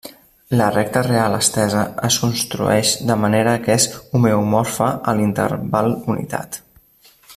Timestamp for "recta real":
0.75-1.35